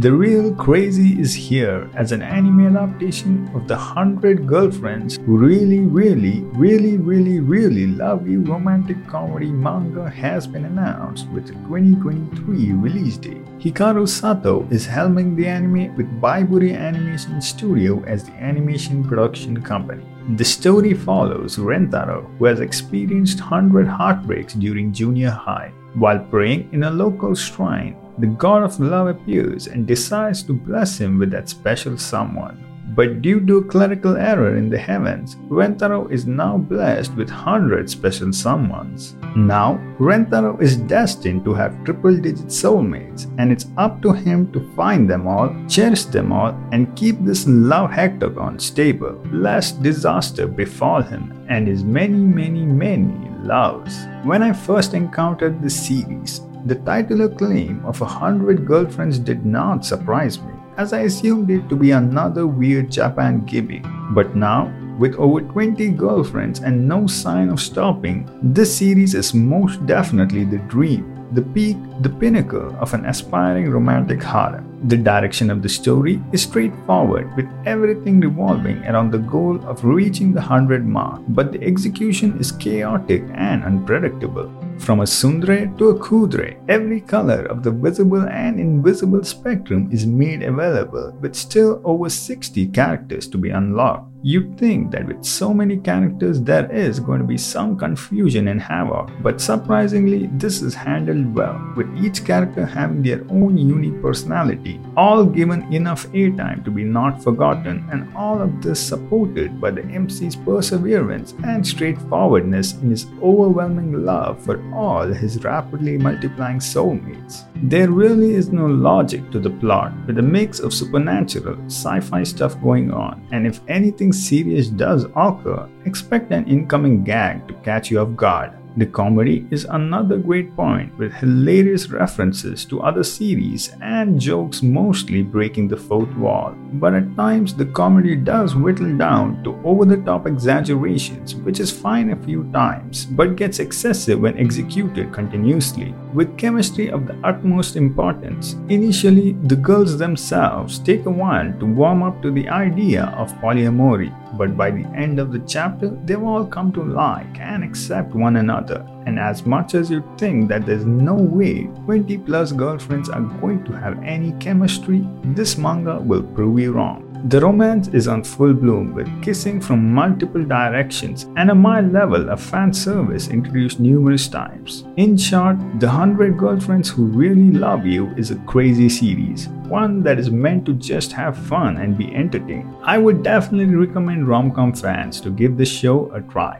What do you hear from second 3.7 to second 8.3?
100 Girlfriends Who Really, Really, Really, Really, Really Love